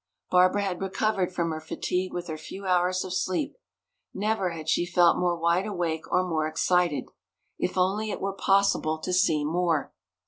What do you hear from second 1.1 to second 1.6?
from